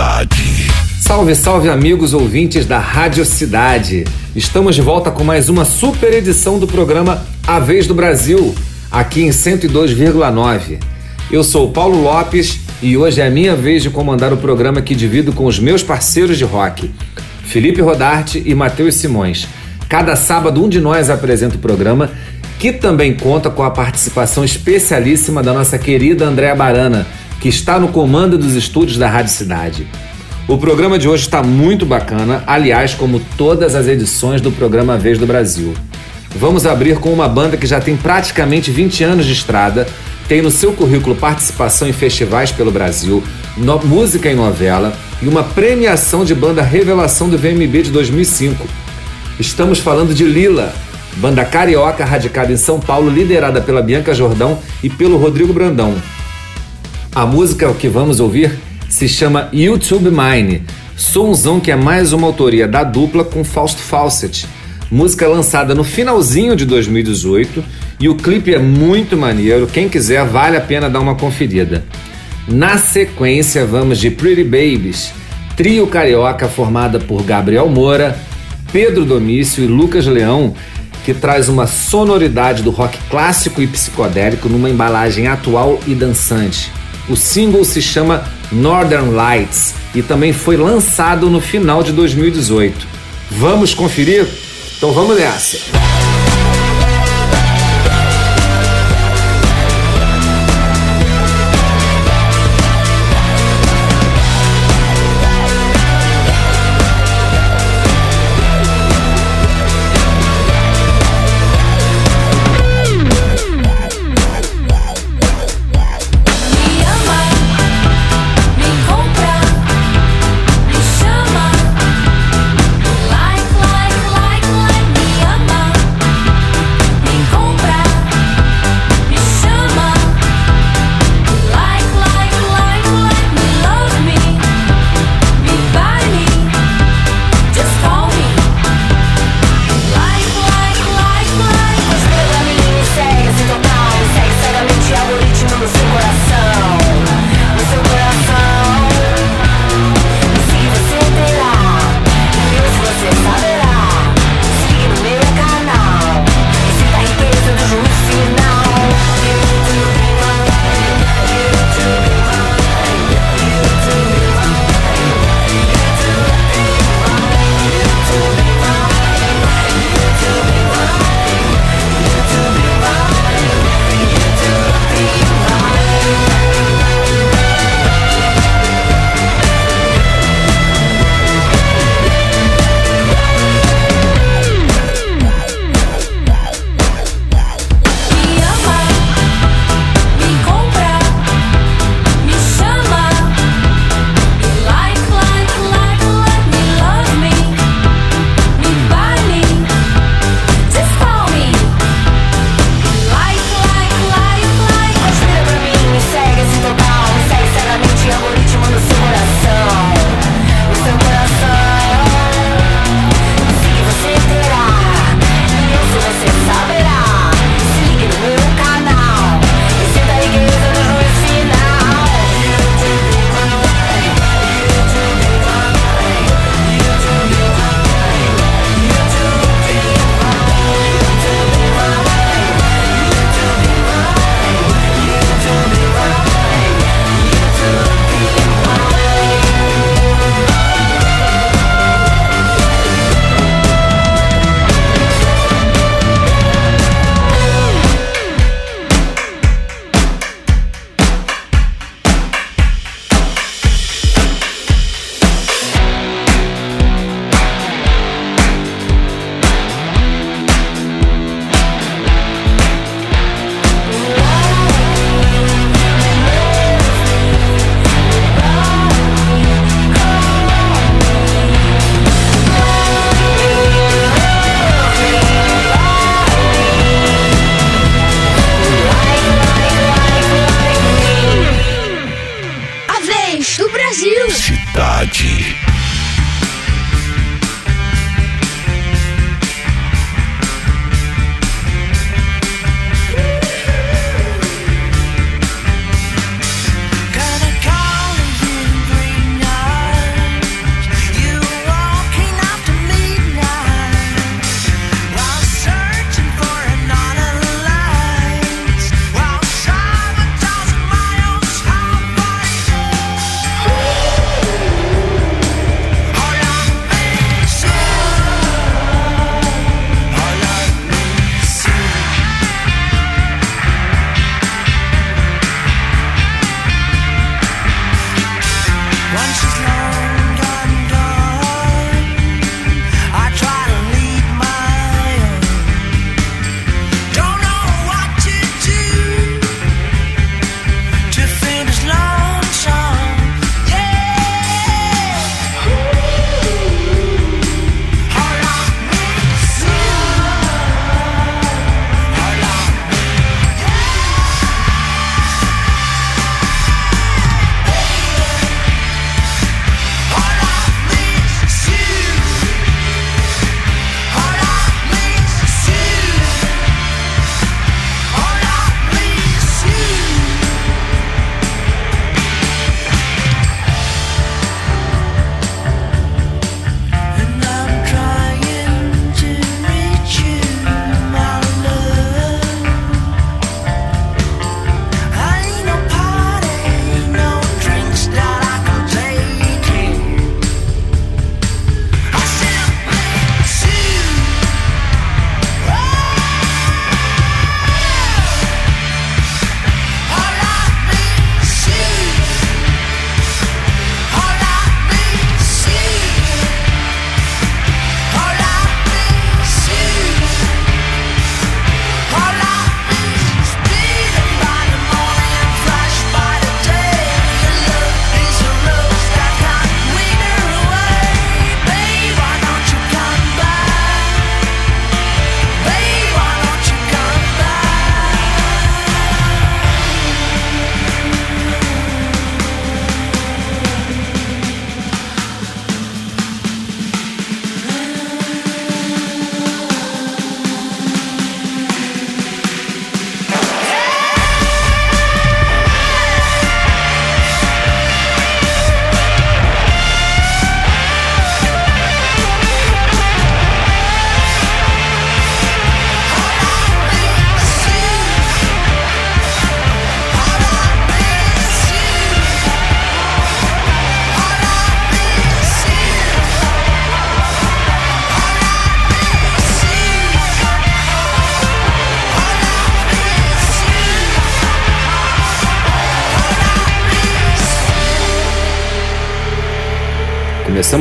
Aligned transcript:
Cidade. 0.00 0.72
Salve, 0.98 1.34
salve 1.34 1.68
amigos 1.68 2.14
ouvintes 2.14 2.64
da 2.64 2.78
Rádio 2.78 3.22
Cidade. 3.22 4.04
Estamos 4.34 4.74
de 4.74 4.80
volta 4.80 5.10
com 5.10 5.22
mais 5.22 5.50
uma 5.50 5.66
super 5.66 6.14
edição 6.14 6.58
do 6.58 6.66
programa 6.66 7.22
A 7.46 7.58
Vez 7.60 7.86
do 7.86 7.94
Brasil, 7.94 8.54
aqui 8.90 9.20
em 9.24 9.28
102,9. 9.28 10.78
Eu 11.30 11.44
sou 11.44 11.70
Paulo 11.70 12.00
Lopes 12.00 12.60
e 12.80 12.96
hoje 12.96 13.20
é 13.20 13.26
a 13.26 13.30
minha 13.30 13.54
vez 13.54 13.82
de 13.82 13.90
comandar 13.90 14.32
o 14.32 14.38
programa 14.38 14.80
que 14.80 14.94
divido 14.94 15.34
com 15.34 15.44
os 15.44 15.58
meus 15.58 15.82
parceiros 15.82 16.38
de 16.38 16.44
rock, 16.44 16.90
Felipe 17.44 17.82
Rodarte 17.82 18.42
e 18.46 18.54
Matheus 18.54 18.94
Simões. 18.94 19.46
Cada 19.86 20.16
sábado 20.16 20.64
um 20.64 20.68
de 20.68 20.80
nós 20.80 21.10
apresenta 21.10 21.56
o 21.56 21.60
programa, 21.60 22.10
que 22.58 22.72
também 22.72 23.12
conta 23.12 23.50
com 23.50 23.62
a 23.62 23.70
participação 23.70 24.42
especialíssima 24.42 25.42
da 25.42 25.52
nossa 25.52 25.78
querida 25.78 26.24
Andréa 26.24 26.54
Barana, 26.54 27.06
que 27.40 27.48
está 27.48 27.80
no 27.80 27.88
comando 27.88 28.36
dos 28.36 28.54
estúdios 28.54 28.98
da 28.98 29.08
Rádio 29.08 29.32
Cidade. 29.32 29.86
O 30.46 30.58
programa 30.58 30.98
de 30.98 31.08
hoje 31.08 31.24
está 31.24 31.42
muito 31.42 31.86
bacana, 31.86 32.44
aliás, 32.46 32.92
como 32.92 33.20
todas 33.36 33.74
as 33.74 33.86
edições 33.86 34.40
do 34.40 34.52
programa 34.52 34.98
Vez 34.98 35.16
do 35.18 35.26
Brasil. 35.26 35.74
Vamos 36.36 36.66
abrir 36.66 36.98
com 36.98 37.10
uma 37.10 37.28
banda 37.28 37.56
que 37.56 37.66
já 37.66 37.80
tem 37.80 37.96
praticamente 37.96 38.70
20 38.70 39.04
anos 39.04 39.26
de 39.26 39.32
estrada, 39.32 39.86
tem 40.28 40.42
no 40.42 40.50
seu 40.50 40.72
currículo 40.72 41.16
participação 41.16 41.88
em 41.88 41.92
festivais 41.92 42.52
pelo 42.52 42.70
Brasil, 42.70 43.22
no, 43.56 43.78
música 43.84 44.30
em 44.30 44.34
novela 44.34 44.92
e 45.22 45.26
uma 45.26 45.42
premiação 45.42 46.24
de 46.24 46.34
banda 46.34 46.62
Revelação 46.62 47.28
do 47.28 47.38
VMB 47.38 47.82
de 47.84 47.90
2005. 47.90 48.66
Estamos 49.38 49.78
falando 49.78 50.14
de 50.14 50.24
Lila, 50.24 50.72
banda 51.16 51.44
carioca 51.44 52.04
radicada 52.04 52.52
em 52.52 52.56
São 52.56 52.78
Paulo, 52.78 53.10
liderada 53.10 53.60
pela 53.60 53.82
Bianca 53.82 54.12
Jordão 54.12 54.58
e 54.82 54.90
pelo 54.90 55.16
Rodrigo 55.16 55.52
Brandão. 55.52 55.94
A 57.12 57.26
música 57.26 57.72
que 57.74 57.88
vamos 57.88 58.20
ouvir 58.20 58.56
se 58.88 59.08
chama 59.08 59.48
YouTube 59.52 60.10
Mine, 60.12 60.62
sonzão 60.96 61.58
que 61.58 61.72
é 61.72 61.74
mais 61.74 62.12
uma 62.12 62.24
autoria 62.24 62.68
da 62.68 62.84
dupla 62.84 63.24
com 63.24 63.42
Fausto 63.42 63.82
Fawcett. 63.82 64.46
Música 64.88 65.26
lançada 65.26 65.74
no 65.74 65.82
finalzinho 65.82 66.54
de 66.54 66.64
2018 66.64 67.64
e 67.98 68.08
o 68.08 68.14
clipe 68.14 68.54
é 68.54 68.60
muito 68.60 69.16
maneiro, 69.16 69.66
quem 69.66 69.88
quiser 69.88 70.24
vale 70.24 70.56
a 70.56 70.60
pena 70.60 70.88
dar 70.88 71.00
uma 71.00 71.16
conferida. 71.16 71.84
Na 72.46 72.78
sequência 72.78 73.66
vamos 73.66 73.98
de 73.98 74.08
Pretty 74.08 74.44
Babies, 74.44 75.12
trio 75.56 75.88
carioca 75.88 76.46
formada 76.46 77.00
por 77.00 77.24
Gabriel 77.24 77.68
Moura, 77.68 78.16
Pedro 78.72 79.04
Domício 79.04 79.64
e 79.64 79.66
Lucas 79.66 80.06
Leão, 80.06 80.54
que 81.04 81.12
traz 81.12 81.48
uma 81.48 81.66
sonoridade 81.66 82.62
do 82.62 82.70
rock 82.70 82.96
clássico 83.10 83.60
e 83.60 83.66
psicodélico 83.66 84.48
numa 84.48 84.70
embalagem 84.70 85.26
atual 85.26 85.80
e 85.88 85.94
dançante. 85.94 86.70
O 87.10 87.16
single 87.16 87.64
se 87.64 87.82
chama 87.82 88.24
Northern 88.52 89.10
Lights 89.10 89.74
e 89.96 90.00
também 90.00 90.32
foi 90.32 90.56
lançado 90.56 91.28
no 91.28 91.40
final 91.40 91.82
de 91.82 91.92
2018. 91.92 92.86
Vamos 93.32 93.74
conferir? 93.74 94.28
Então 94.76 94.92
vamos 94.92 95.16
nessa! 95.16 95.58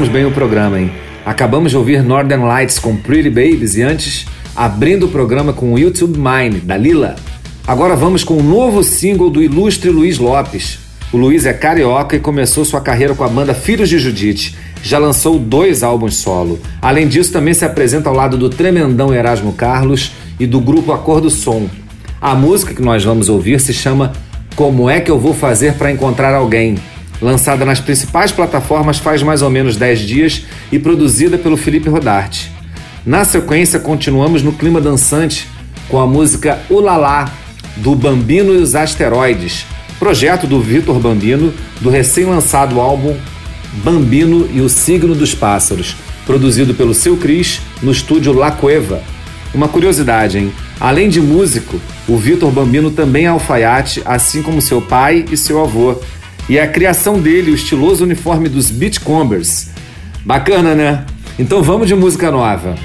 Começamos 0.09 0.11
bem 0.11 0.25
o 0.25 0.31
programa, 0.31 0.79
hein? 0.79 0.91
Acabamos 1.25 1.71
de 1.71 1.77
ouvir 1.77 2.03
Northern 2.03 2.43
Lights 2.43 2.79
com 2.79 2.95
Pretty 2.95 3.29
Babies 3.29 3.75
e 3.75 3.83
antes, 3.83 4.25
abrindo 4.55 5.05
o 5.05 5.09
programa 5.09 5.53
com 5.53 5.77
YouTube 5.77 6.17
Mine, 6.17 6.59
da 6.59 6.75
Lila. 6.75 7.15
Agora 7.67 7.95
vamos 7.95 8.23
com 8.23 8.35
o 8.35 8.39
um 8.39 8.43
novo 8.43 8.83
single 8.83 9.29
do 9.29 9.41
ilustre 9.41 9.89
Luiz 9.89 10.17
Lopes. 10.17 10.79
O 11.13 11.17
Luiz 11.17 11.45
é 11.45 11.53
carioca 11.53 12.15
e 12.15 12.19
começou 12.19 12.65
sua 12.65 12.81
carreira 12.81 13.13
com 13.13 13.23
a 13.23 13.27
banda 13.27 13.53
Filhos 13.53 13.89
de 13.89 13.99
Judite. 13.99 14.55
Já 14.81 14.97
lançou 14.97 15.37
dois 15.37 15.83
álbuns 15.83 16.15
solo. 16.15 16.59
Além 16.81 17.07
disso, 17.07 17.31
também 17.31 17.53
se 17.53 17.65
apresenta 17.65 18.09
ao 18.09 18.15
lado 18.15 18.37
do 18.37 18.49
tremendão 18.49 19.13
Erasmo 19.13 19.53
Carlos 19.53 20.11
e 20.39 20.47
do 20.47 20.59
grupo 20.59 20.91
Acordo 20.91 21.29
Som. 21.29 21.67
A 22.21 22.35
música 22.35 22.73
que 22.73 22.81
nós 22.81 23.03
vamos 23.03 23.29
ouvir 23.29 23.59
se 23.59 23.73
chama 23.73 24.13
Como 24.55 24.89
é 24.89 24.99
que 24.99 25.11
eu 25.11 25.19
vou 25.19 25.33
fazer 25.33 25.73
para 25.73 25.91
encontrar 25.91 26.33
alguém? 26.33 26.77
Lançada 27.21 27.65
nas 27.65 27.79
principais 27.79 28.31
plataformas 28.31 28.97
faz 28.97 29.21
mais 29.21 29.41
ou 29.41 29.49
menos 29.49 29.75
10 29.75 29.99
dias 29.99 30.45
e 30.71 30.79
produzida 30.79 31.37
pelo 31.37 31.57
Felipe 31.57 31.89
Rodarte. 31.89 32.51
Na 33.05 33.23
sequência, 33.25 33.79
continuamos 33.79 34.43
no 34.43 34.53
clima 34.53 34.79
dançante 34.79 35.47
com 35.87 35.99
a 35.99 36.07
música 36.07 36.59
Ulalá, 36.69 37.31
do 37.77 37.95
Bambino 37.95 38.53
e 38.53 38.57
os 38.57 38.75
Asteroides, 38.75 39.65
projeto 39.97 40.45
do 40.45 40.61
Vitor 40.61 40.99
Bambino, 40.99 41.53
do 41.81 41.89
recém-lançado 41.89 42.79
álbum 42.79 43.15
Bambino 43.83 44.49
e 44.53 44.61
o 44.61 44.69
Signo 44.69 45.15
dos 45.15 45.33
Pássaros, 45.33 45.95
produzido 46.25 46.73
pelo 46.73 46.93
seu 46.93 47.17
Cris 47.17 47.61
no 47.81 47.91
estúdio 47.91 48.33
La 48.33 48.51
Cueva. 48.51 49.01
Uma 49.53 49.67
curiosidade, 49.67 50.37
hein? 50.37 50.51
Além 50.79 51.09
de 51.09 51.19
músico, 51.19 51.79
o 52.07 52.17
Vitor 52.17 52.51
Bambino 52.51 52.91
também 52.91 53.25
é 53.25 53.29
alfaiate, 53.29 54.01
assim 54.05 54.41
como 54.41 54.61
seu 54.61 54.81
pai 54.81 55.25
e 55.31 55.37
seu 55.37 55.61
avô, 55.61 55.99
e 56.49 56.59
a 56.59 56.67
criação 56.67 57.21
dele, 57.21 57.51
o 57.51 57.55
estiloso 57.55 58.03
uniforme 58.03 58.49
dos 58.49 58.71
Beachcombers. 58.71 59.69
Bacana, 60.25 60.73
né? 60.73 61.05
Então 61.37 61.61
vamos 61.61 61.87
de 61.87 61.95
música 61.95 62.31
nova. 62.31 62.75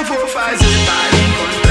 Eu 0.00 0.06
vou 0.06 0.26
fazer 0.28 0.66
para 0.86 1.18
encontrar 1.18 1.69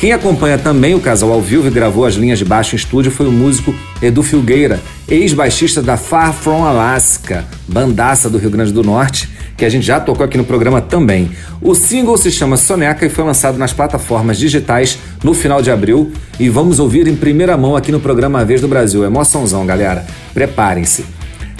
Quem 0.00 0.10
acompanha 0.10 0.58
também 0.58 0.96
o 0.96 1.00
casal 1.00 1.30
ao 1.30 1.40
vivo 1.40 1.68
e 1.68 1.70
gravou 1.70 2.04
as 2.04 2.14
linhas 2.14 2.40
de 2.40 2.44
baixo 2.44 2.74
em 2.74 2.78
estúdio 2.78 3.12
foi 3.12 3.28
o 3.28 3.32
músico 3.32 3.72
Edu 4.02 4.24
Filgueira, 4.24 4.82
ex-baixista 5.12 5.82
da 5.82 5.98
Far 5.98 6.32
From 6.32 6.64
Alaska, 6.64 7.44
bandaça 7.68 8.30
do 8.30 8.38
Rio 8.38 8.48
Grande 8.48 8.72
do 8.72 8.82
Norte, 8.82 9.28
que 9.58 9.64
a 9.64 9.68
gente 9.68 9.84
já 9.84 10.00
tocou 10.00 10.24
aqui 10.24 10.38
no 10.38 10.44
programa 10.44 10.80
também. 10.80 11.30
O 11.60 11.74
single 11.74 12.16
se 12.16 12.30
chama 12.30 12.56
Soneca 12.56 13.04
e 13.04 13.10
foi 13.10 13.22
lançado 13.22 13.58
nas 13.58 13.74
plataformas 13.74 14.38
digitais 14.38 14.98
no 15.22 15.34
final 15.34 15.60
de 15.60 15.70
abril 15.70 16.10
e 16.40 16.48
vamos 16.48 16.80
ouvir 16.80 17.06
em 17.06 17.14
primeira 17.14 17.58
mão 17.58 17.76
aqui 17.76 17.92
no 17.92 18.00
programa 18.00 18.40
A 18.40 18.44
Vez 18.44 18.62
do 18.62 18.68
Brasil. 18.68 19.04
Emoçãozão, 19.04 19.66
galera. 19.66 20.06
Preparem-se. 20.32 21.04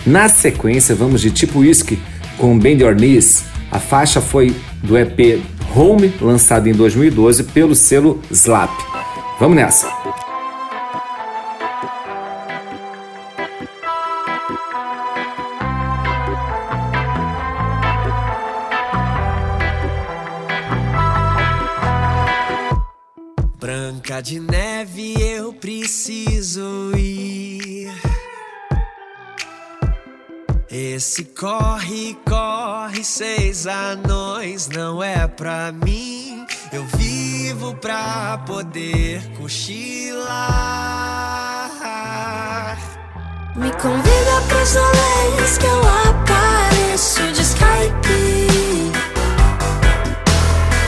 Na 0.07 0.31
sequência, 0.31 0.95
vamos 0.95 1.21
de 1.21 1.31
Tipo 1.31 1.59
Whisky 1.59 1.99
com 2.39 2.59
Bend 2.59 2.83
Your 2.83 2.97
Knees. 2.97 3.45
A 3.71 3.79
faixa 3.79 4.23
foi 4.23 4.57
do 4.83 4.97
EP 4.97 5.43
Home, 5.77 6.13
lançado 6.23 6.69
em 6.69 6.73
2012 6.73 7.45
pelo 7.45 7.75
selo 7.75 8.19
Slap. 8.31 8.71
Vamos 9.39 9.57
nessa! 9.57 10.22
De 24.23 24.39
neve, 24.39 25.15
eu 25.21 25.53
preciso 25.53 26.93
ir. 26.97 27.93
Esse 30.71 31.25
corre, 31.25 32.17
corre, 32.25 33.03
seis 33.03 33.67
anões 33.67 34.69
não 34.69 35.03
é 35.03 35.27
pra 35.27 35.73
mim. 35.73 36.47
Eu 36.73 36.87
vivo 36.97 37.75
pra 37.75 38.39
poder 38.47 39.21
cochilar. 39.37 40.31
Me 43.57 43.73
convida 43.73 44.41
pros 44.49 44.77
rolês 44.77 45.59
que 45.59 45.67
eu 45.67 45.83
apareço 46.11 47.23
de 47.33 47.43
Skype. 47.43 48.53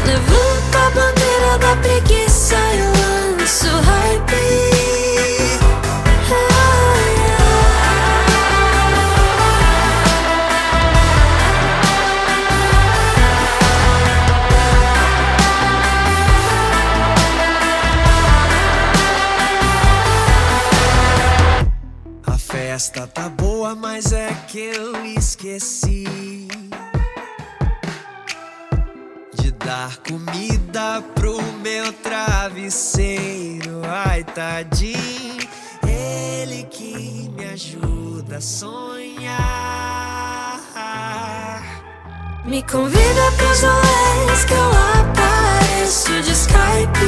Levanto 0.07 0.77
a 0.79 0.91
bandeira 0.91 1.59
da 1.59 1.77
preguiça 1.83 2.57
e 2.75 2.94
festa 22.85 23.07
tá 23.07 23.29
boa, 23.29 23.75
mas 23.75 24.13
é 24.13 24.35
que 24.49 24.59
eu 24.59 25.05
esqueci 25.07 26.05
dar 29.65 29.97
comida 29.99 31.03
pro 31.15 31.41
meu 31.63 31.93
travesseiro. 31.93 33.81
Ai, 33.87 34.23
tadinho, 34.25 35.49
ele 35.87 36.65
que 36.65 37.31
me 37.35 37.47
ajuda 37.47 38.37
a 38.37 38.41
sonhar. 38.41 39.45
Me 42.45 42.63
convida 42.63 43.33
pros 43.39 43.63
rolês 43.63 44.45
que 44.45 44.53
eu 44.53 44.71
apareço 45.01 46.21
de 46.23 46.33
Skype. 46.33 47.04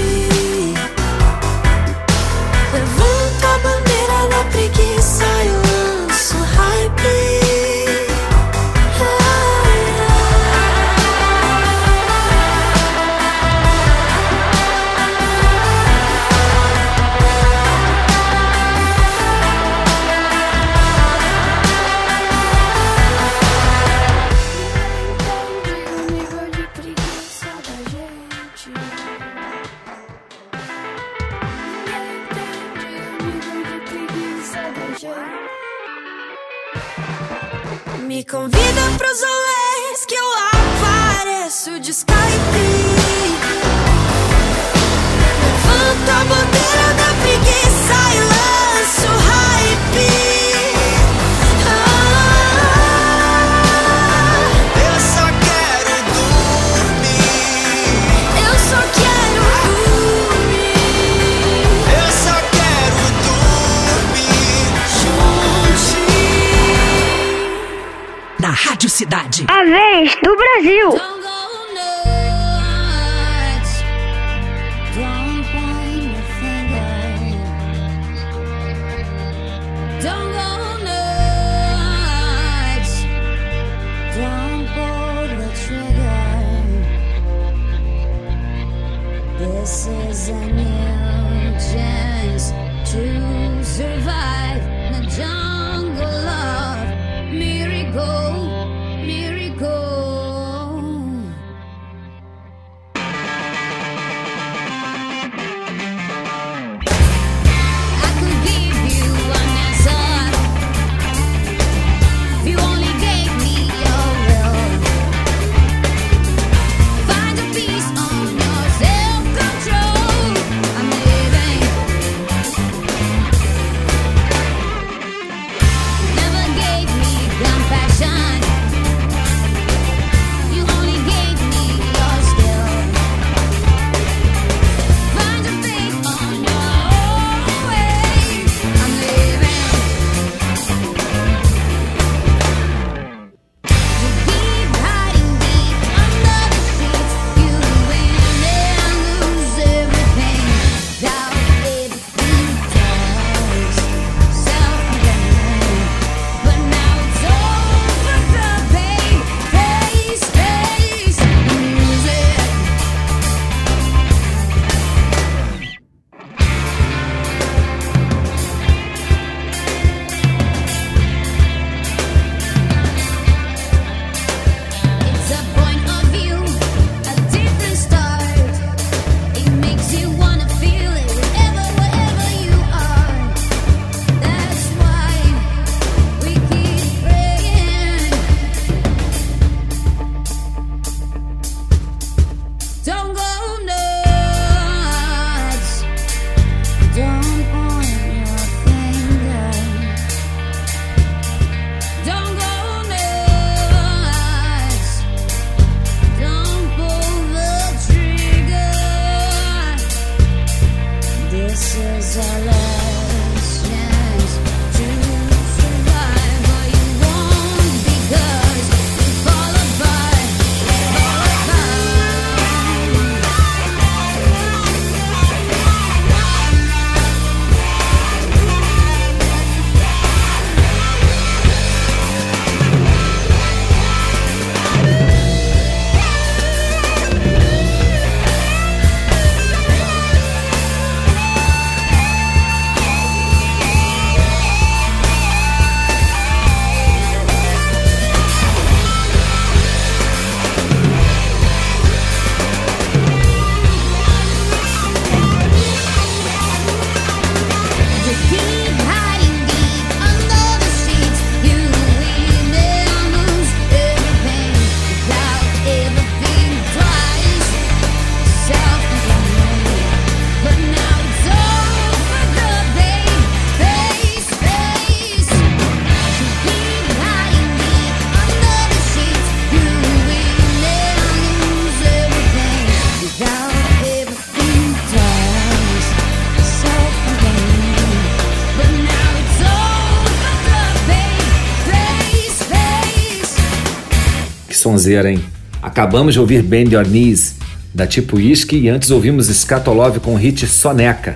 Sonzeira, 294.87 295.11
hein? 295.11 295.21
Acabamos 295.61 296.15
de 296.15 296.21
ouvir 296.21 296.43
Bend 296.43 296.73
Your 296.73 296.85
Knees, 296.85 297.35
da 297.75 297.87
Tipo 297.87 298.17
Whisky, 298.17 298.57
e 298.57 298.69
antes 298.69 298.91
ouvimos 298.91 299.29
Skatolov 299.29 299.99
com 299.99 300.15
o 300.15 300.17
hit 300.17 300.47
Soneca. 300.47 301.15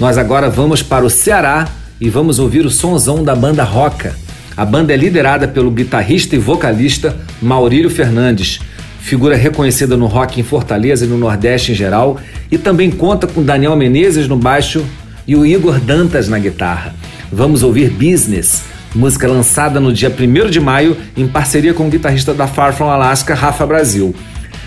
Nós 0.00 0.18
agora 0.18 0.50
vamos 0.50 0.82
para 0.82 1.04
o 1.04 1.10
Ceará 1.10 1.68
e 2.00 2.10
vamos 2.10 2.40
ouvir 2.40 2.66
o 2.66 2.70
sonzão 2.70 3.22
da 3.22 3.36
banda 3.36 3.62
Roca. 3.62 4.16
A 4.56 4.64
banda 4.64 4.92
é 4.92 4.96
liderada 4.96 5.46
pelo 5.46 5.70
guitarrista 5.70 6.34
e 6.34 6.38
vocalista 6.38 7.16
Maurílio 7.40 7.90
Fernandes, 7.90 8.60
figura 9.00 9.36
reconhecida 9.36 9.96
no 9.96 10.06
rock 10.06 10.40
em 10.40 10.44
Fortaleza 10.44 11.04
e 11.04 11.08
no 11.08 11.16
Nordeste 11.16 11.72
em 11.72 11.74
geral, 11.76 12.18
e 12.50 12.58
também 12.58 12.90
conta 12.90 13.26
com 13.26 13.42
Daniel 13.42 13.76
Menezes 13.76 14.26
no 14.26 14.36
baixo 14.36 14.84
e 15.28 15.36
o 15.36 15.46
Igor 15.46 15.78
Dantas 15.78 16.28
na 16.28 16.38
guitarra. 16.40 16.92
Vamos 17.30 17.62
ouvir 17.62 17.90
Business, 17.90 18.62
música 18.94 19.26
lançada 19.26 19.80
no 19.80 19.92
dia 19.92 20.10
1 20.10 20.50
de 20.50 20.60
maio 20.60 20.96
em 21.16 21.26
parceria 21.26 21.74
com 21.74 21.86
o 21.86 21.90
guitarrista 21.90 22.32
da 22.32 22.46
Far 22.46 22.72
From 22.72 22.88
Alaska, 22.88 23.34
Rafa 23.34 23.66
Brasil. 23.66 24.14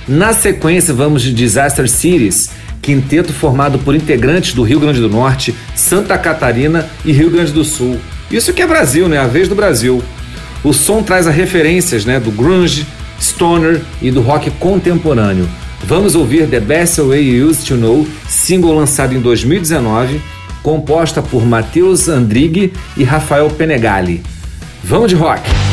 Na 0.08 0.34
sequência, 0.34 0.94
vamos 0.94 1.22
de 1.22 1.34
Disaster 1.34 1.90
Cities, 1.90 2.52
quinteto 2.82 3.34
formado 3.34 3.80
por 3.80 3.96
integrantes 3.96 4.54
do 4.54 4.64
Rio 4.64 4.80
Grande 4.80 5.02
do 5.02 5.10
Norte, 5.10 5.54
Santa 5.76 6.18
Catarina 6.18 6.88
e 7.04 7.12
Rio 7.12 7.30
Grande 7.30 7.52
do 7.52 7.64
Sul. 7.64 7.98
Isso 8.32 8.54
que 8.54 8.62
é 8.62 8.68
Brasil, 8.68 9.08
né? 9.08 9.18
A 9.18 9.28
vez 9.28 9.48
do 9.48 9.56
Brasil. 9.56 10.04
O 10.64 10.74
som 10.74 11.04
traz 11.04 11.28
as 11.28 11.36
referências 11.36 12.06
né, 12.06 12.20
do 12.20 12.32
grunge, 12.32 12.86
stoner 13.20 13.82
e 14.02 14.12
do 14.12 14.22
rock 14.22 14.50
contemporâneo. 14.52 15.48
Vamos 15.84 16.16
ouvir 16.16 16.48
The 16.48 16.60
Best 16.60 17.00
Way 17.00 17.38
You 17.38 17.50
Used 17.50 17.68
to 17.68 17.76
Know, 17.76 18.08
single 18.28 18.74
lançado 18.74 19.14
em 19.14 19.22
2019, 19.22 20.20
composta 20.64 21.22
por 21.22 21.46
Matheus 21.46 22.10
Andrighi 22.10 22.74
e 22.96 23.04
Rafael 23.04 23.50
Penegali. 23.50 24.22
Vamos 24.84 25.10
de 25.10 25.16
rock! 25.16 25.67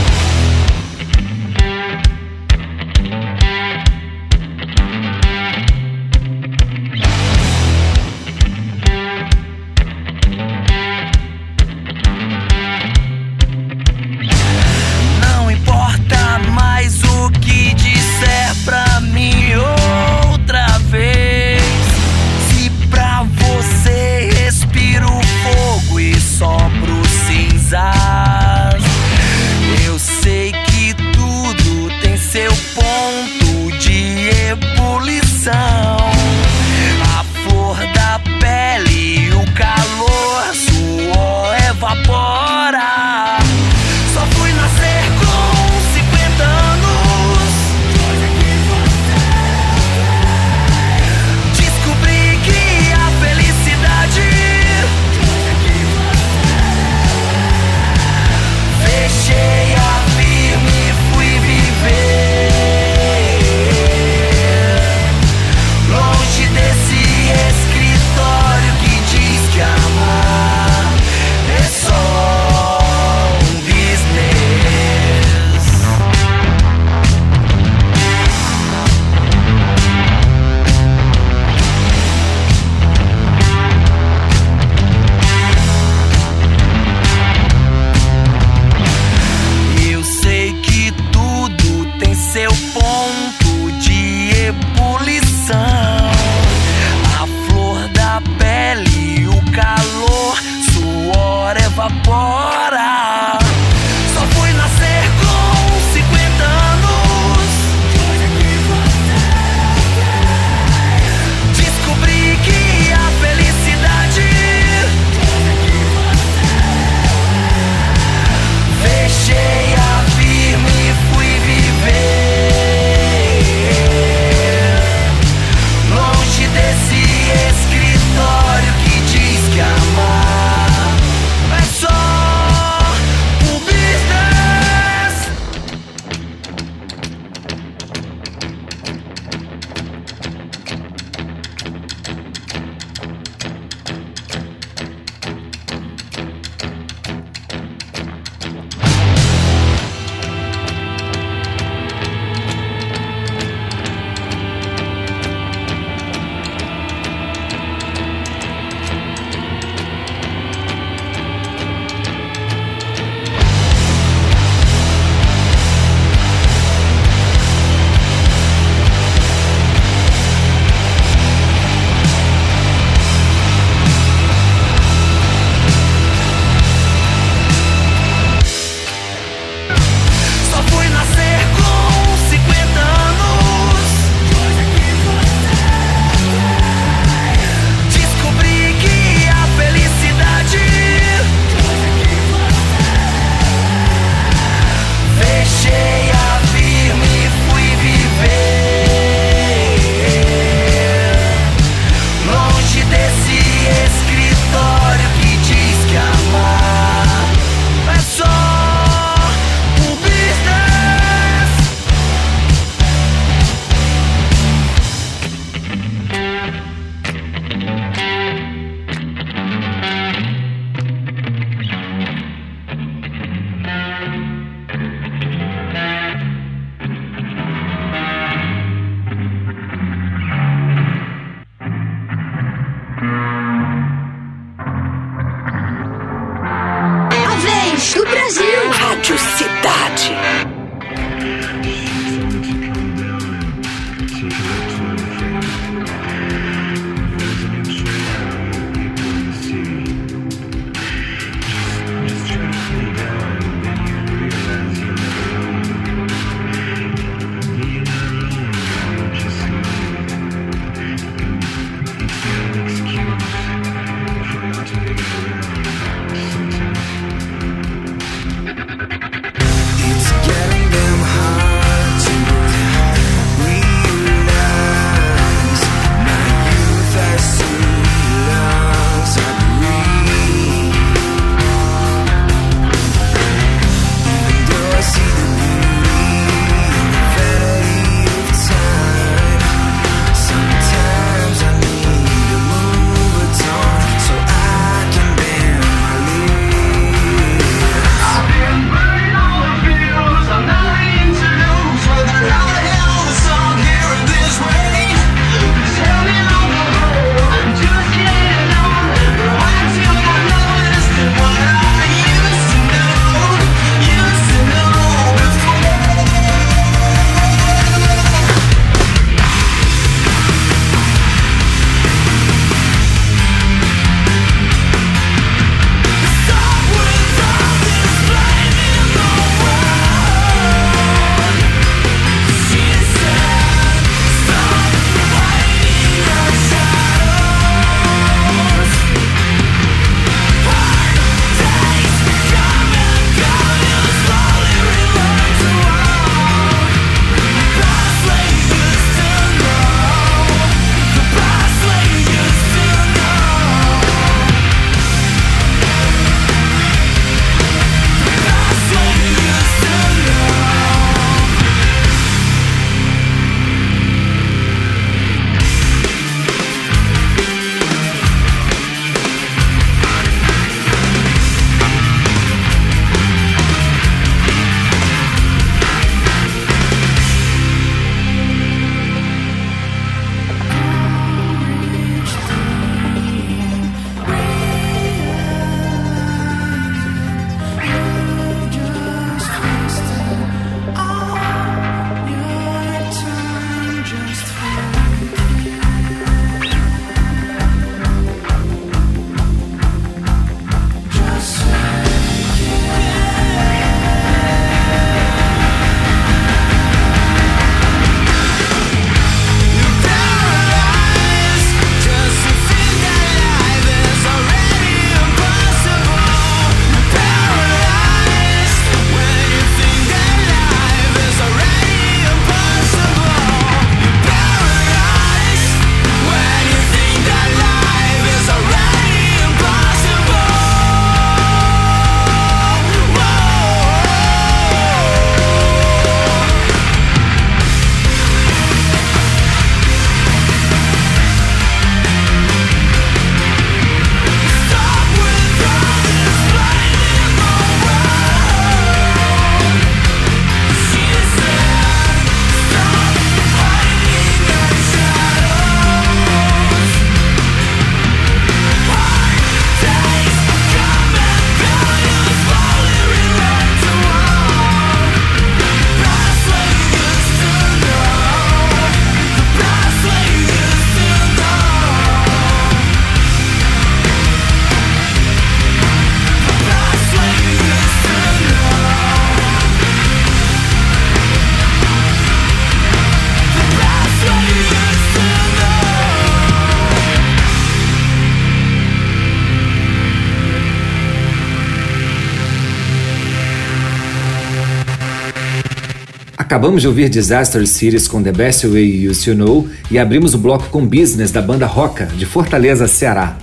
Acabamos 496.34 496.62
de 496.62 496.66
ouvir 496.66 496.88
Disaster 496.88 497.46
Cities 497.46 497.86
com 497.86 498.02
The 498.02 498.10
Best 498.10 498.44
Way 498.44 498.82
You 498.82 498.92
to 498.92 499.14
Know 499.14 499.48
e 499.70 499.78
abrimos 499.78 500.14
o 500.14 500.18
bloco 500.18 500.48
com 500.48 500.66
Business 500.66 501.12
da 501.12 501.22
banda 501.22 501.46
Roca, 501.46 501.86
de 501.86 502.04
Fortaleza, 502.04 502.66
Ceará. 502.66 503.16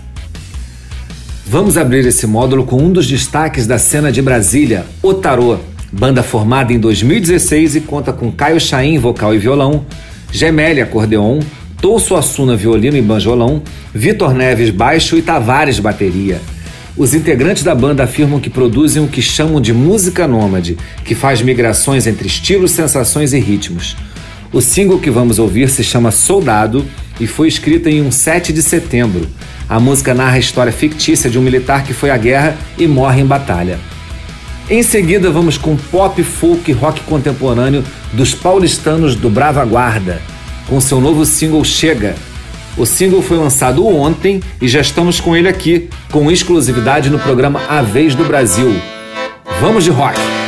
Vamos 1.45 1.77
abrir 1.77 2.05
esse 2.05 2.25
módulo 2.25 2.63
com 2.63 2.77
um 2.77 2.89
dos 2.89 3.05
destaques 3.05 3.67
da 3.67 3.77
cena 3.77 4.13
de 4.13 4.21
Brasília, 4.21 4.85
O 5.03 5.13
Tarô, 5.13 5.57
banda 5.91 6.23
formada 6.23 6.71
em 6.71 6.79
2016 6.79 7.75
e 7.75 7.81
conta 7.81 8.13
com 8.13 8.31
Caio 8.31 8.61
Chaim, 8.61 8.97
vocal 8.97 9.35
e 9.35 9.37
violão, 9.37 9.85
Gemelli, 10.31 10.79
acordeon, 10.79 11.41
Touço 11.81 12.15
Assuna, 12.15 12.55
violino 12.55 12.95
e 12.95 13.01
banjolão, 13.01 13.61
Vitor 13.93 14.33
Neves, 14.33 14.69
baixo 14.69 15.17
e 15.17 15.21
Tavares, 15.21 15.81
bateria. 15.81 16.39
Os 16.97 17.13
integrantes 17.13 17.63
da 17.63 17.73
banda 17.73 18.03
afirmam 18.03 18.39
que 18.39 18.49
produzem 18.49 19.01
o 19.03 19.07
que 19.07 19.21
chamam 19.21 19.61
de 19.61 19.73
música 19.73 20.27
nômade, 20.27 20.77
que 21.05 21.15
faz 21.15 21.41
migrações 21.41 22.05
entre 22.05 22.27
estilos, 22.27 22.71
sensações 22.71 23.31
e 23.31 23.39
ritmos. 23.39 23.95
O 24.51 24.59
single 24.59 24.99
que 24.99 25.09
vamos 25.09 25.39
ouvir 25.39 25.69
se 25.69 25.83
chama 25.83 26.11
Soldado 26.11 26.85
e 27.19 27.25
foi 27.25 27.47
escrita 27.47 27.89
em 27.89 28.01
um 28.01 28.11
7 28.11 28.51
de 28.51 28.61
setembro. 28.61 29.25
A 29.69 29.79
música 29.79 30.13
narra 30.13 30.35
a 30.35 30.39
história 30.39 30.71
fictícia 30.71 31.29
de 31.29 31.39
um 31.39 31.41
militar 31.41 31.83
que 31.83 31.93
foi 31.93 32.09
à 32.09 32.17
guerra 32.17 32.57
e 32.77 32.85
morre 32.87 33.21
em 33.21 33.25
batalha. 33.25 33.79
Em 34.69 34.83
seguida, 34.83 35.29
vamos 35.29 35.57
com 35.57 35.77
pop, 35.77 36.21
folk 36.23 36.69
e 36.69 36.73
rock 36.73 37.01
contemporâneo 37.01 37.83
dos 38.11 38.35
paulistanos 38.35 39.15
do 39.15 39.29
Brava 39.29 39.63
Guarda, 39.63 40.21
com 40.67 40.81
seu 40.81 40.99
novo 40.99 41.25
single 41.25 41.63
Chega. 41.63 42.15
O 42.77 42.85
single 42.85 43.21
foi 43.21 43.37
lançado 43.37 43.85
ontem 43.85 44.41
e 44.61 44.67
já 44.67 44.81
estamos 44.81 45.19
com 45.19 45.35
ele 45.35 45.49
aqui, 45.49 45.89
com 46.11 46.31
exclusividade 46.31 47.09
no 47.09 47.19
programa 47.19 47.61
A 47.67 47.81
Vez 47.81 48.15
do 48.15 48.23
Brasil. 48.23 48.73
Vamos 49.59 49.83
de 49.83 49.91
rock! 49.91 50.40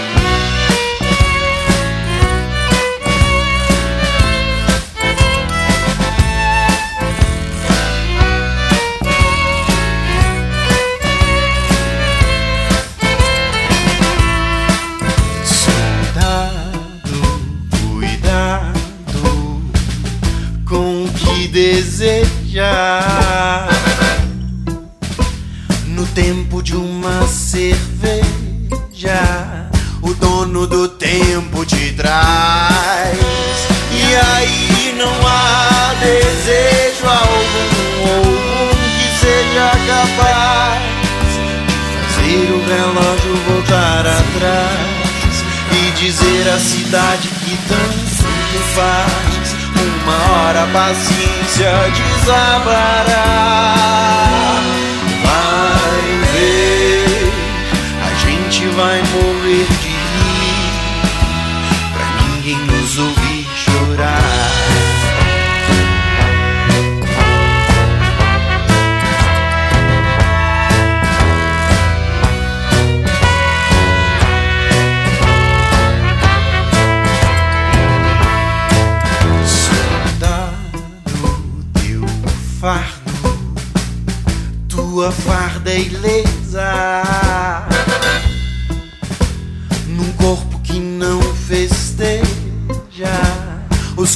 Que 21.64 21.76
deseja. 21.76 22.99
No 25.88 26.05
tempo 26.07 26.61
de 26.61 26.76
uma 26.76 27.26
cerveja, 27.26 28.28
o 30.01 30.14
dono 30.14 30.68
do 30.68 30.89
tempo 30.89 31.66
te 31.66 31.93
traz. 31.93 33.18
E 33.91 34.16
aí 34.16 34.95
não 34.97 35.28
há 35.28 35.93
desejo 36.01 37.05
algum, 37.05 38.09
algum 38.09 38.70
que 38.97 39.07
seja 39.20 39.72
capaz 39.88 40.84
fazer 42.16 42.51
o 42.51 42.59
relógio 42.68 43.36
voltar 43.47 44.05
atrás 44.05 45.43
e 45.72 45.91
dizer 45.91 46.49
à 46.49 46.59
cidade 46.59 47.30
que 47.30 47.57
tanto 47.68 48.59
faz. 48.76 49.43
Uma 50.04 50.14
hora 50.14 50.64
a 50.64 50.68
paciência 50.68 51.72
desabará. 51.95 53.74
Vai 55.24 56.04
ver, 56.34 57.32
a 58.01 58.14
gente 58.16 58.68
vai 58.76 59.01
morrer 59.14 59.72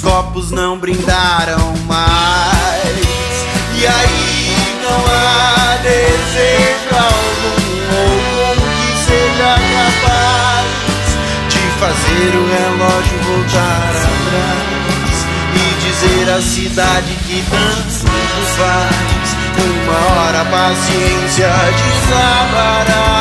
copos 0.08 0.52
não 0.52 0.80
brindaram 0.80 1.76
mais. 1.86 3.36
E 3.76 3.86
aí 3.86 4.80
não 4.82 5.06
há 5.06 5.78
desejo 5.84 6.96
algum, 6.96 7.92
algum 8.48 8.70
que 8.78 8.92
seja 9.06 9.52
capaz 9.76 10.68
de 11.50 11.60
fazer 11.82 12.32
o 12.38 12.44
relógio 12.48 13.18
voltar 13.26 13.92
atrás 13.98 15.18
e 15.54 15.58
dizer 15.86 16.26
à 16.32 16.42
cidade 16.42 17.12
que 17.26 17.44
tanto 17.50 18.08
faz. 18.56 19.28
Uma 19.60 19.98
hora 20.22 20.40
a 20.42 20.46
paciência 20.46 21.50
desabará. 22.08 23.18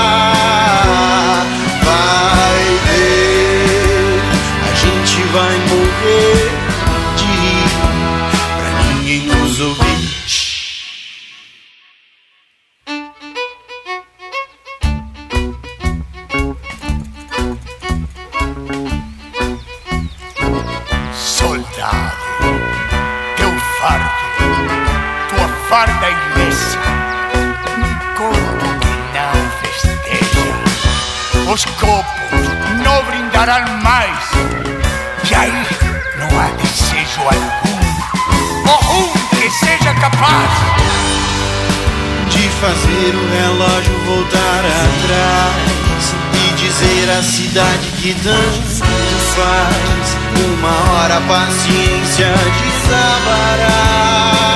Farda 25.69 26.09
ilesa, 26.09 26.79
um 27.77 28.17
corpo 28.17 28.67
que 28.81 28.95
não 29.15 29.35
festeja. 29.61 30.47
Os 31.53 31.65
copos 31.65 32.45
não 32.85 33.05
brindarão 33.05 33.67
mais, 33.83 34.31
e 35.29 35.35
aí 35.35 35.67
não 36.19 36.29
há 36.39 36.49
desejo 36.63 37.21
algum, 37.23 37.81
ou 38.71 38.81
um 39.03 39.13
que 39.37 39.51
seja 39.51 39.93
capaz 39.95 40.51
de 42.31 42.49
fazer 42.61 43.15
o 43.17 43.29
relógio 43.33 43.99
voltar 44.05 44.65
atrás 44.65 46.15
e 46.33 46.53
dizer 46.55 47.11
à 47.11 47.23
cidade 47.23 47.91
que 48.03 48.15
tanto 48.23 48.85
faz. 49.35 50.17
Uma 50.45 50.75
hora 50.93 51.17
a 51.17 51.21
paciência 51.23 52.29
desabará. 52.63 54.56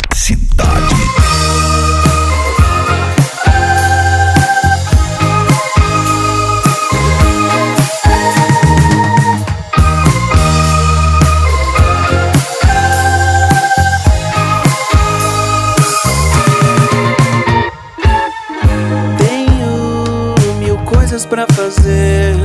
Tenho 19.17 20.35
mil 20.59 20.77
coisas 20.79 21.25
pra 21.25 21.45
fazer 21.53 22.35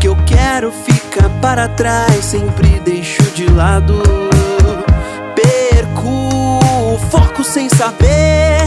que 0.00 0.08
eu 0.08 0.16
quero 0.26 0.70
ficar 0.70 1.28
para 1.40 1.68
trás, 1.68 2.24
sempre 2.24 2.80
deixo 2.80 3.22
de 3.34 3.46
lado. 3.50 4.23
Sem 7.44 7.68
saber 7.68 8.58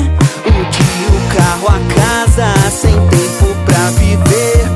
o 0.45 0.69
dia, 0.69 1.09
o 1.09 1.36
carro, 1.36 1.67
a 1.67 1.80
casa, 1.95 2.69
sem 2.69 2.93
tempo 3.09 3.55
pra 3.65 3.89
viver 3.91 4.66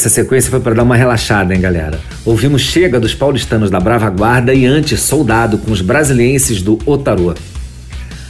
Essa 0.00 0.08
sequência 0.08 0.50
foi 0.50 0.60
para 0.60 0.72
dar 0.72 0.82
uma 0.82 0.96
relaxada, 0.96 1.54
hein, 1.54 1.60
galera? 1.60 2.00
Ouvimos 2.24 2.62
Chega 2.62 2.98
dos 2.98 3.12
paulistanos 3.12 3.70
da 3.70 3.78
Brava 3.78 4.08
Guarda 4.08 4.54
e 4.54 4.64
antes 4.64 4.98
Soldado 4.98 5.58
com 5.58 5.70
os 5.70 5.82
brasilienses 5.82 6.62
do 6.62 6.78
Otarô. 6.86 7.34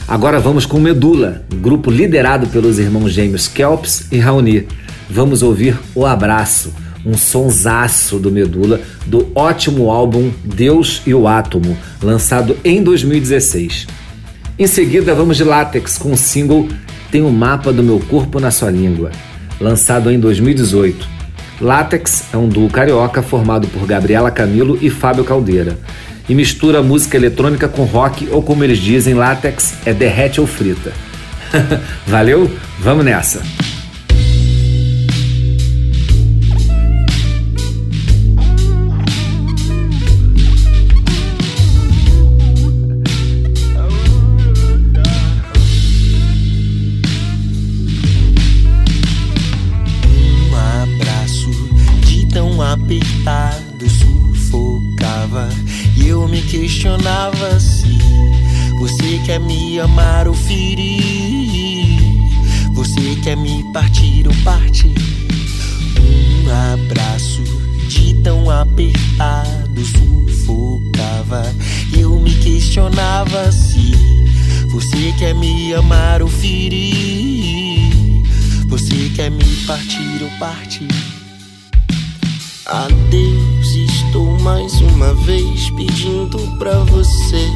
Agora 0.05 0.37
vamos 0.37 0.65
com 0.65 0.81
Medula, 0.81 1.45
grupo 1.61 1.89
liderado 1.89 2.47
pelos 2.47 2.77
irmãos 2.77 3.13
gêmeos 3.13 3.47
Kelps 3.47 4.07
e 4.11 4.17
Raoni. 4.17 4.67
Vamos 5.09 5.41
ouvir 5.41 5.79
O 5.95 6.05
Abraço, 6.05 6.73
um 7.05 7.17
sonsaço 7.17 8.19
do 8.19 8.29
Medula 8.29 8.81
do 9.05 9.31
ótimo 9.33 9.89
álbum 9.89 10.29
Deus 10.43 11.01
e 11.07 11.13
o 11.13 11.25
Átomo, 11.25 11.77
lançado 12.03 12.57
em 12.65 12.83
2016. 12.83 13.87
Em 14.59 14.67
seguida, 14.67 15.15
vamos 15.15 15.37
de 15.37 15.45
Látex 15.45 15.97
com 15.97 16.11
o 16.11 16.17
single 16.17 16.67
Tem 17.09 17.21
o 17.21 17.31
Mapa 17.31 17.71
do 17.71 17.81
Meu 17.81 18.01
Corpo 18.09 18.41
na 18.41 18.51
Sua 18.51 18.69
Língua, 18.69 19.09
lançado 19.57 20.11
em 20.11 20.19
2018. 20.19 21.20
Látex 21.61 22.23
é 22.33 22.37
um 22.37 22.49
duo 22.49 22.69
carioca 22.69 23.21
formado 23.21 23.67
por 23.67 23.85
Gabriela 23.85 24.31
Camilo 24.31 24.79
e 24.81 24.89
Fábio 24.89 25.23
Caldeira 25.23 25.77
e 26.27 26.33
mistura 26.33 26.81
música 26.81 27.15
eletrônica 27.15 27.67
com 27.67 27.83
rock 27.83 28.27
ou 28.31 28.41
como 28.41 28.63
eles 28.63 28.79
dizem, 28.79 29.13
Látex 29.13 29.75
é 29.85 29.93
derrete 29.93 30.41
ou 30.41 30.47
frita. 30.47 30.91
Valeu? 32.07 32.49
Vamos 32.79 33.05
nessa! 33.05 33.41
Questionava 56.51 57.57
se 57.61 57.97
você 58.77 59.21
quer 59.25 59.39
me 59.39 59.79
amar 59.79 60.27
ou 60.27 60.33
ferir. 60.33 61.87
Você 62.73 63.15
quer 63.23 63.37
me 63.37 63.63
partir 63.71 64.27
ou 64.27 64.33
partir. 64.43 64.93
Um 65.97 66.73
abraço 66.73 67.41
de 67.87 68.15
tão 68.15 68.49
apertado 68.49 69.81
sufocava. 69.85 71.55
Eu 71.97 72.19
me 72.19 72.33
questionava 72.35 73.49
se 73.49 73.93
você 74.71 75.13
quer 75.17 75.33
me 75.33 75.73
amar 75.73 76.21
ou 76.21 76.27
ferir. 76.27 77.93
Você 78.67 79.09
quer 79.15 79.31
me 79.31 79.55
partir 79.65 80.21
ou 80.21 80.29
partir? 80.37 80.89
Adeus, 82.65 83.50
estou 84.11 84.37
mais 84.41 84.81
uma 84.81 85.13
vez 85.13 85.69
pedindo 85.69 86.37
pra 86.57 86.79
você 86.79 87.49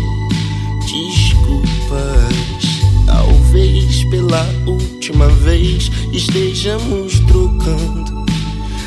desculpas. 0.86 2.34
Talvez 3.06 4.06
pela 4.06 4.42
última 4.66 5.28
vez 5.28 5.92
estejamos 6.14 7.20
trocando 7.28 8.26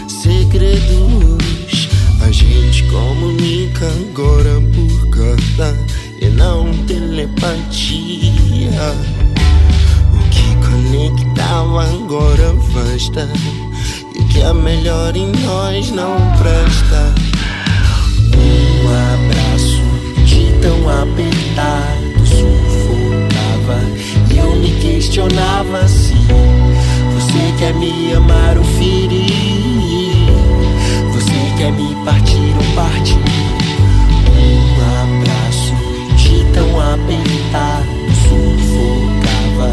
segredos. 0.09 1.91
A 2.23 2.33
gente 2.33 2.85
comunica 2.85 3.87
agora 3.87 4.63
por 4.73 5.11
carta 5.11 5.77
e 6.23 6.27
não 6.29 6.73
telepatia. 6.87 8.71
O 10.15 10.29
que 10.31 10.57
conectava 10.67 11.85
agora 11.85 12.55
basta 12.73 13.29
E 14.15 14.25
que 14.25 14.41
é 14.41 14.55
melhor 14.55 15.15
em 15.15 15.31
nós 15.45 15.91
não 15.91 16.17
presta 16.39 17.18
abraço 18.93 19.83
de 20.25 20.53
tão 20.61 20.89
apertado 20.89 22.27
sufocava. 22.27 23.81
E 24.33 24.39
eu 24.39 24.57
me 24.57 24.71
questionava 24.81 25.87
se 25.89 26.15
você 26.15 27.55
quer 27.59 27.75
me 27.75 28.13
amar 28.15 28.57
ou 28.57 28.65
ferir. 28.65 30.29
Você 31.13 31.53
quer 31.57 31.73
me 31.73 31.95
partir 32.05 32.55
ou 32.57 32.75
partir. 32.75 33.19
Um 34.37 35.21
abraço 35.21 35.75
de 36.17 36.45
tão 36.53 36.81
apertado 36.81 37.89
sufocava. 38.23 39.73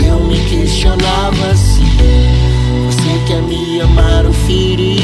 E 0.00 0.06
eu 0.06 0.20
me 0.20 0.40
questionava 0.48 1.56
se 1.56 1.82
você 2.84 3.24
quer 3.26 3.42
me 3.42 3.80
amar 3.80 4.26
ou 4.26 4.32
ferir. 4.32 5.03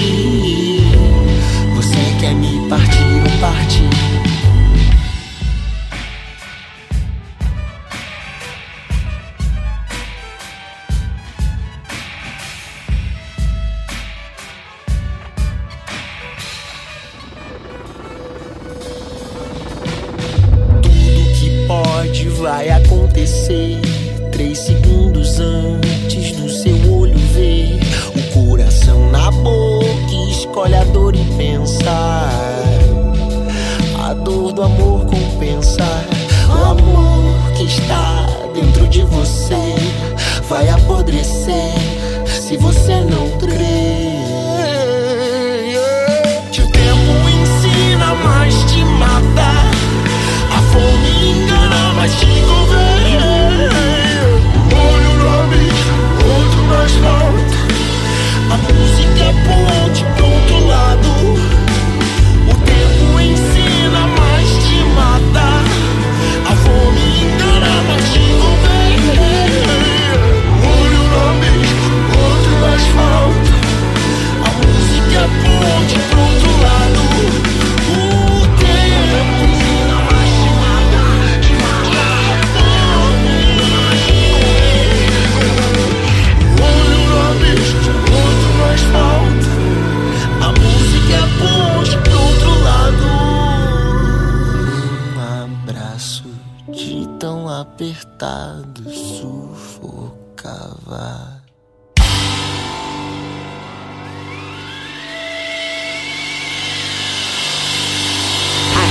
Sufocava. 99.81 101.41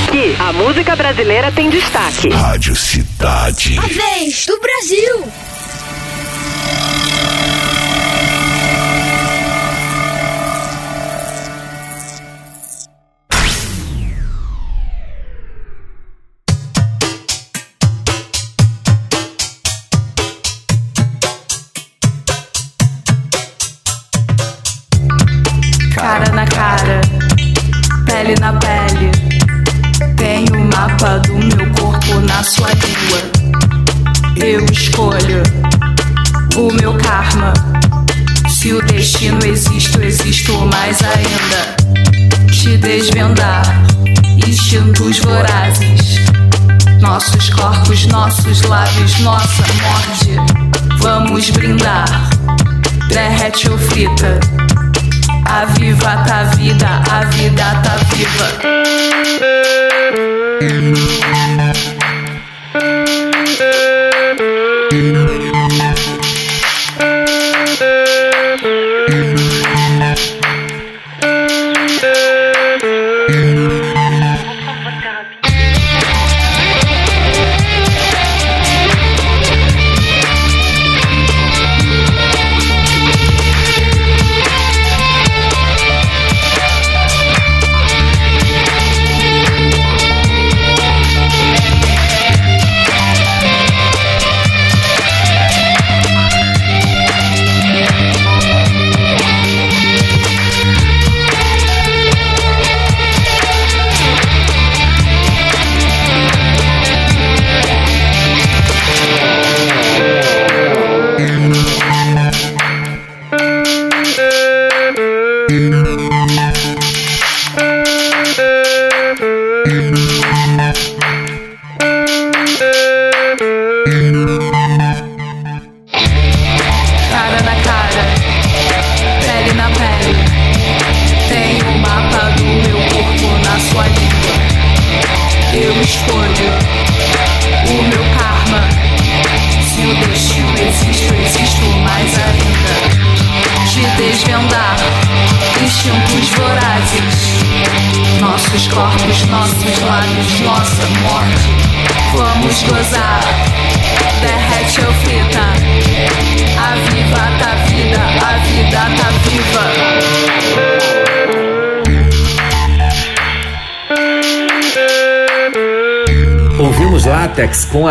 Aqui, 0.07 0.35
a 0.39 0.53
música 0.53 0.95
brasileira 0.95 1.51
tem 1.51 1.69
destaque. 1.69 2.29
Rádio 2.29 2.75
Cidade. 2.75 3.77
A 3.77 3.87
vez 3.87 4.45
do 4.45 4.59
Brasil. 4.59 5.48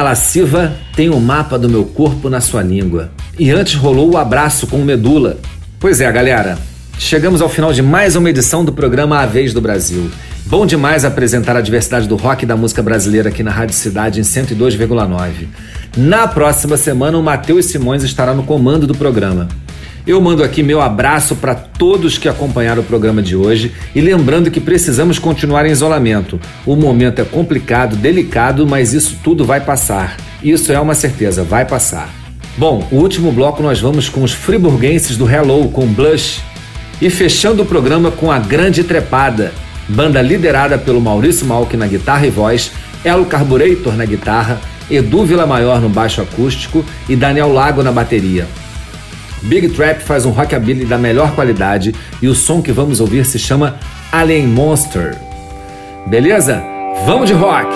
Lasciva 0.09 0.73
Tem 0.97 1.11
o 1.11 1.21
mapa 1.21 1.59
do 1.59 1.69
meu 1.69 1.85
corpo 1.85 2.31
na 2.31 2.41
sua 2.41 2.63
língua. 2.63 3.11
E 3.39 3.51
antes 3.51 3.75
rolou 3.75 4.11
o 4.11 4.17
abraço 4.17 4.67
com 4.67 4.79
Medula. 4.79 5.37
Pois 5.79 6.01
é, 6.01 6.11
galera. 6.11 6.59
Chegamos 6.99 7.43
ao 7.43 7.49
final 7.49 7.75
de 7.75 7.83
mais 7.83 8.17
uma 8.17 8.31
edição 8.31 8.65
do 8.65 8.73
programa 8.73 9.21
A 9.21 9.27
Vez 9.27 9.53
do 9.53 9.61
Brasil. 9.61 10.11
Bom 10.47 10.65
demais 10.65 11.05
apresentar 11.05 11.57
a 11.57 11.61
diversidade 11.61 12.09
do 12.09 12.17
rock 12.17 12.45
e 12.45 12.47
da 12.47 12.57
música 12.57 12.83
brasileira 12.83 13.29
aqui 13.29 13.43
na 13.43 13.51
Rádio 13.51 13.75
Cidade 13.75 14.19
em 14.19 14.23
102,9. 14.23 15.47
Na 15.97 16.27
próxima 16.27 16.79
semana, 16.79 17.19
o 17.19 17.23
Matheus 17.23 17.67
Simões 17.67 18.03
estará 18.03 18.33
no 18.33 18.45
comando 18.45 18.87
do 18.87 18.95
programa. 18.95 19.47
Eu 20.09 20.23
mando 20.23 20.43
aqui 20.43 20.63
meu 20.63 20.81
abraço 20.81 21.37
para 21.37 21.55
todos 21.55 22.17
que 22.17 22.31
acompanharam 22.31 22.81
o 22.81 22.85
programa 22.85 23.21
de 23.21 23.37
hoje 23.37 23.75
e 23.95 24.01
lembrando 24.01 24.51
que 24.51 24.59
precisamos 24.59 25.19
continuar 25.19 25.67
em 25.67 25.71
isolamento. 25.71 26.41
O 26.65 26.75
momento 26.75 27.21
é 27.21 27.27
complicado, 27.27 27.95
delicado, 27.95 28.67
mas 28.67 28.95
isso 28.95 29.19
tudo 29.23 29.45
vai 29.45 29.61
passar. 29.61 30.17
Isso 30.43 30.73
é 30.73 30.81
uma 30.81 30.95
certeza, 30.95 31.45
vai 31.45 31.67
passar. 31.67 32.09
Bom, 32.57 32.89
o 32.91 32.97
último 32.97 33.31
bloco 33.31 33.63
nós 33.63 33.81
vamos 33.81 34.09
com 34.09 34.23
os 34.23 34.33
friburguenses 34.33 35.15
do 35.15 35.31
Hello 35.31 35.69
com 35.69 35.87
Blush 35.87 36.41
e 37.03 37.11
fechando 37.11 37.63
o 37.63 37.67
programa 37.67 38.11
com 38.11 38.33
a 38.33 38.39
Grande 38.39 38.83
Trepada, 38.85 39.53
banda 39.87 40.23
liderada 40.23 40.79
pelo 40.79 41.03
Maurício 41.03 41.45
Malk 41.45 41.77
na 41.77 41.87
guitarra 41.87 42.27
e 42.27 42.31
voz, 42.31 42.73
Elo 43.05 43.27
Carburetor 43.27 43.95
na 43.95 44.07
guitarra, 44.07 44.59
Edu 44.91 45.27
Vila 45.27 45.47
Maior 45.47 45.83
no 45.83 45.91
baixo 45.91 46.23
acústico 46.23 46.83
e 47.11 47.15
Daniel 47.15 47.53
Lago 47.53 47.83
na 47.83 47.93
bateria. 47.93 48.47
Big 49.43 49.69
Trap 49.71 50.01
faz 50.01 50.27
um 50.27 50.31
rockabilly 50.31 50.85
da 50.85 50.99
melhor 50.99 51.35
qualidade 51.35 51.95
e 52.21 52.29
o 52.29 52.35
som 52.35 52.61
que 52.61 52.73
vamos 52.73 53.01
ouvir 53.01 53.25
se 53.25 53.39
chama 53.39 53.79
Alien 54.13 54.47
Monster. 54.47 55.17
Beleza? 56.07 56.63
Vamos 57.07 57.29
de 57.29 57.35
rock! 57.35 57.69